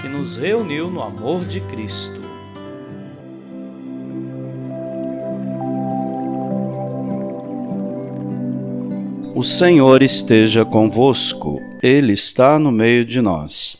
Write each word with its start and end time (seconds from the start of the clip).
que 0.00 0.08
nos 0.08 0.36
reuniu 0.36 0.90
no 0.90 1.02
amor 1.02 1.44
de 1.44 1.60
Cristo. 1.62 2.20
O 9.34 9.42
Senhor 9.42 10.02
esteja 10.02 10.64
convosco, 10.64 11.60
Ele 11.82 12.12
está 12.12 12.58
no 12.58 12.72
meio 12.72 13.04
de 13.04 13.20
nós. 13.20 13.78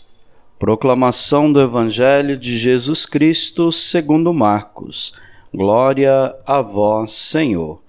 Proclamação 0.59 1.53
do 1.53 1.61
Evangelho 1.61 2.37
de 2.37 2.59
Jesus 2.59 3.07
Cristo 3.07 3.73
segundo 3.73 4.33
Marcos. 4.35 5.15
Glória 5.55 6.35
a 6.47 6.61
vós, 6.61 7.13
Senhor. 7.13 7.81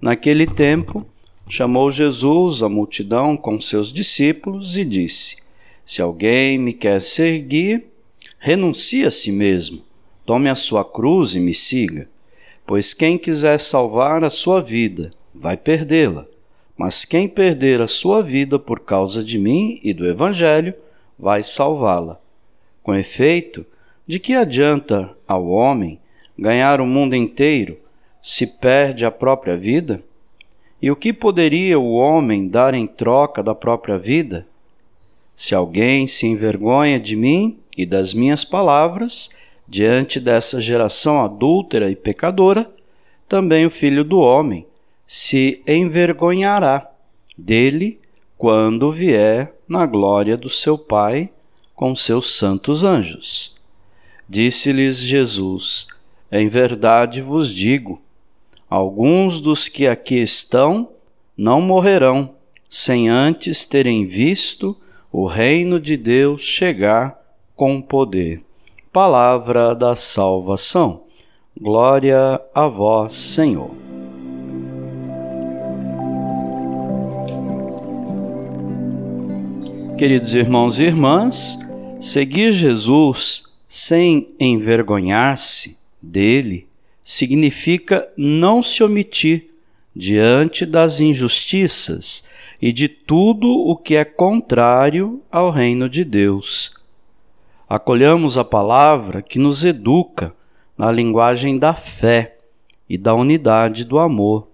Naquele 0.00 0.46
tempo, 0.46 1.04
chamou 1.48 1.90
Jesus 1.90 2.62
a 2.62 2.68
multidão 2.68 3.36
com 3.36 3.60
seus 3.60 3.92
discípulos 3.92 4.78
e 4.78 4.84
disse: 4.84 5.38
se 5.88 6.02
alguém 6.02 6.58
me 6.58 6.74
quer 6.74 7.00
seguir, 7.00 7.86
renuncie 8.38 9.06
a 9.06 9.10
si 9.10 9.32
mesmo, 9.32 9.82
tome 10.26 10.50
a 10.50 10.54
sua 10.54 10.84
cruz 10.84 11.34
e 11.34 11.40
me 11.40 11.54
siga. 11.54 12.06
Pois 12.66 12.92
quem 12.92 13.16
quiser 13.16 13.58
salvar 13.58 14.22
a 14.22 14.28
sua 14.28 14.60
vida, 14.60 15.10
vai 15.34 15.56
perdê-la. 15.56 16.26
Mas 16.76 17.06
quem 17.06 17.26
perder 17.26 17.80
a 17.80 17.86
sua 17.86 18.22
vida 18.22 18.58
por 18.58 18.80
causa 18.80 19.24
de 19.24 19.38
mim 19.38 19.80
e 19.82 19.94
do 19.94 20.06
Evangelho, 20.06 20.74
vai 21.18 21.42
salvá-la. 21.42 22.20
Com 22.82 22.94
efeito, 22.94 23.64
de 24.06 24.18
que 24.18 24.34
adianta 24.34 25.16
ao 25.26 25.48
homem 25.48 25.98
ganhar 26.38 26.82
o 26.82 26.86
mundo 26.86 27.16
inteiro 27.16 27.78
se 28.20 28.46
perde 28.46 29.06
a 29.06 29.10
própria 29.10 29.56
vida? 29.56 30.02
E 30.82 30.90
o 30.90 30.96
que 30.96 31.14
poderia 31.14 31.78
o 31.78 31.94
homem 31.94 32.46
dar 32.46 32.74
em 32.74 32.86
troca 32.86 33.42
da 33.42 33.54
própria 33.54 33.96
vida? 33.96 34.46
Se 35.38 35.54
alguém 35.54 36.04
se 36.04 36.26
envergonha 36.26 36.98
de 36.98 37.14
mim 37.14 37.60
e 37.76 37.86
das 37.86 38.12
minhas 38.12 38.44
palavras, 38.44 39.30
diante 39.68 40.18
dessa 40.18 40.60
geração 40.60 41.22
adúltera 41.22 41.88
e 41.88 41.94
pecadora, 41.94 42.68
também 43.28 43.64
o 43.64 43.70
filho 43.70 44.02
do 44.02 44.18
homem 44.18 44.66
se 45.06 45.62
envergonhará 45.64 46.90
dele 47.36 48.00
quando 48.36 48.90
vier 48.90 49.54
na 49.68 49.86
glória 49.86 50.36
do 50.36 50.48
seu 50.48 50.76
Pai 50.76 51.30
com 51.72 51.94
seus 51.94 52.34
santos 52.34 52.82
anjos. 52.82 53.54
Disse-lhes 54.28 54.98
Jesus: 54.98 55.86
Em 56.32 56.48
verdade 56.48 57.22
vos 57.22 57.54
digo, 57.54 58.02
alguns 58.68 59.40
dos 59.40 59.68
que 59.68 59.86
aqui 59.86 60.16
estão 60.16 60.90
não 61.36 61.60
morrerão 61.60 62.34
sem 62.68 63.08
antes 63.08 63.64
terem 63.64 64.04
visto 64.04 64.76
o 65.12 65.26
reino 65.26 65.80
de 65.80 65.96
Deus 65.96 66.42
chegar 66.42 67.18
com 67.56 67.80
poder. 67.80 68.42
Palavra 68.92 69.74
da 69.74 69.96
salvação. 69.96 71.04
Glória 71.58 72.40
a 72.54 72.68
vós, 72.68 73.12
Senhor. 73.14 73.70
Queridos 79.98 80.34
irmãos 80.34 80.78
e 80.78 80.84
irmãs, 80.84 81.58
seguir 82.00 82.52
Jesus 82.52 83.42
sem 83.66 84.28
envergonhar-se 84.38 85.76
dele 86.00 86.68
significa 87.02 88.08
não 88.16 88.62
se 88.62 88.84
omitir 88.84 89.50
diante 89.96 90.64
das 90.64 91.00
injustiças 91.00 92.22
e 92.60 92.72
de 92.72 92.88
tudo 92.88 93.48
o 93.48 93.76
que 93.76 93.94
é 93.94 94.04
contrário 94.04 95.22
ao 95.30 95.50
reino 95.50 95.88
de 95.88 96.04
Deus. 96.04 96.72
Acolhamos 97.68 98.36
a 98.36 98.44
palavra 98.44 99.22
que 99.22 99.38
nos 99.38 99.64
educa 99.64 100.34
na 100.76 100.90
linguagem 100.90 101.58
da 101.58 101.74
fé 101.74 102.38
e 102.88 102.96
da 102.96 103.14
unidade 103.14 103.84
do 103.84 103.98
amor. 103.98 104.48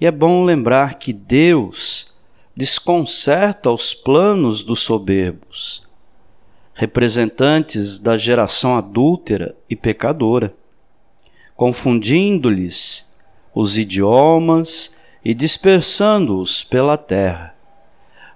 E 0.00 0.06
é 0.06 0.10
bom 0.10 0.44
lembrar 0.44 0.98
que 0.98 1.12
Deus 1.12 2.12
desconcerta 2.56 3.70
os 3.70 3.94
planos 3.94 4.62
dos 4.62 4.80
soberbos, 4.80 5.82
representantes 6.74 7.98
da 7.98 8.16
geração 8.16 8.76
adúltera 8.76 9.56
e 9.68 9.74
pecadora, 9.74 10.54
confundindo-lhes 11.56 13.10
os 13.54 13.76
idiomas 13.76 14.94
e 15.24 15.34
dispersando-os 15.34 16.64
pela 16.64 16.96
terra. 16.96 17.54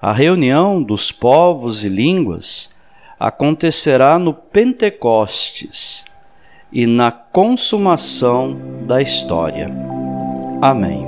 A 0.00 0.12
reunião 0.12 0.82
dos 0.82 1.10
povos 1.10 1.84
e 1.84 1.88
línguas 1.88 2.70
acontecerá 3.18 4.18
no 4.18 4.32
Pentecostes 4.32 6.04
e 6.70 6.86
na 6.86 7.10
consumação 7.10 8.56
da 8.86 9.00
história. 9.00 9.68
Amém. 10.60 11.06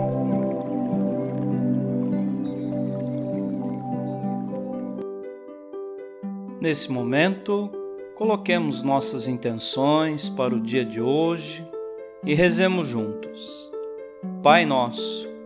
Nesse 6.61 6.91
momento, 6.91 7.71
coloquemos 8.17 8.83
nossas 8.83 9.29
intenções 9.29 10.29
para 10.29 10.55
o 10.55 10.61
dia 10.61 10.85
de 10.85 11.01
hoje 11.01 11.65
e 12.25 12.35
rezemos 12.35 12.89
juntos. 12.89 13.71
Pai 14.43 14.67
nosso, 14.67 15.29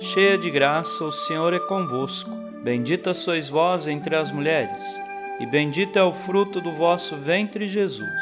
cheia 0.00 0.36
de 0.36 0.50
graça, 0.50 1.04
o 1.04 1.12
Senhor 1.12 1.52
é 1.54 1.58
convosco. 1.58 2.30
Bendita 2.62 3.14
sois 3.14 3.48
vós 3.48 3.86
entre 3.86 4.16
as 4.16 4.30
mulheres, 4.30 5.00
e 5.38 5.46
bendito 5.46 5.98
é 5.98 6.02
o 6.02 6.12
fruto 6.12 6.60
do 6.60 6.72
vosso 6.72 7.16
ventre, 7.16 7.68
Jesus. 7.68 8.20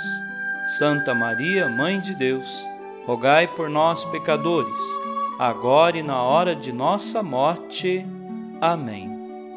Santa 0.78 1.14
Maria, 1.14 1.68
Mãe 1.68 2.00
de 2.00 2.14
Deus, 2.14 2.68
rogai 3.06 3.46
por 3.46 3.68
nós, 3.68 4.04
pecadores, 4.06 4.78
agora 5.38 5.98
e 5.98 6.02
na 6.02 6.22
hora 6.22 6.54
de 6.54 6.72
nossa 6.72 7.22
morte. 7.22 8.04
Amém. 8.60 9.10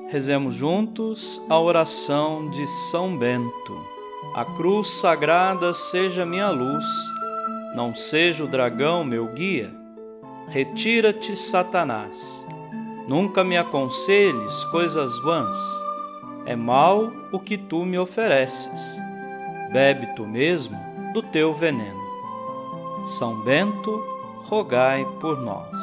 Rezemos 0.09 0.53
juntos 0.53 1.41
a 1.49 1.59
oração 1.59 2.49
de 2.49 2.65
São 2.89 3.17
Bento. 3.17 3.85
A 4.35 4.45
cruz 4.45 4.89
sagrada 5.01 5.73
seja 5.73 6.25
minha 6.25 6.49
luz, 6.49 6.85
não 7.75 7.93
seja 7.93 8.43
o 8.43 8.47
dragão 8.47 9.03
meu 9.03 9.27
guia 9.27 9.86
Retira-te, 10.49 11.35
Satanás. 11.35 12.47
Nunca 13.07 13.43
me 13.43 13.57
aconselhes 13.57 14.63
coisas 14.65 15.19
vãs. 15.19 15.57
É 16.45 16.55
mal 16.55 17.11
o 17.33 17.39
que 17.39 17.57
tu 17.57 17.85
me 17.85 17.99
ofereces. 17.99 18.97
Bebe 19.73 20.07
tu 20.15 20.25
mesmo 20.25 20.79
do 21.13 21.21
teu 21.21 21.53
veneno. 21.53 22.01
São 23.05 23.43
Bento, 23.43 24.01
rogai 24.45 25.05
por 25.19 25.41
nós. 25.41 25.77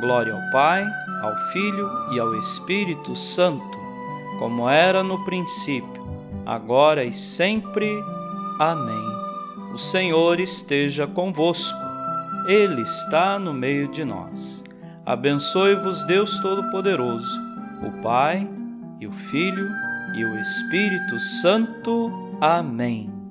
Glória 0.00 0.32
ao 0.32 0.52
Pai, 0.52 0.84
ao 1.22 1.34
Filho 1.52 1.88
e 2.12 2.20
ao 2.20 2.34
Espírito 2.36 3.16
Santo, 3.16 3.78
como 4.38 4.68
era 4.68 5.02
no 5.02 5.24
princípio, 5.24 6.06
agora 6.46 7.04
e 7.04 7.12
sempre. 7.12 7.88
Amém. 8.60 9.12
O 9.72 9.78
Senhor 9.78 10.38
esteja 10.38 11.06
convosco. 11.06 11.91
Ele 12.46 12.82
está 12.82 13.38
no 13.38 13.52
meio 13.52 13.88
de 13.88 14.04
nós. 14.04 14.64
Abençoe-vos, 15.06 16.04
Deus 16.04 16.38
Todo-Poderoso, 16.40 17.40
o 17.82 18.02
Pai 18.02 18.48
e 19.00 19.06
o 19.06 19.12
Filho 19.12 19.68
e 20.14 20.24
o 20.24 20.38
Espírito 20.40 21.18
Santo. 21.20 22.10
Amém. 22.40 23.21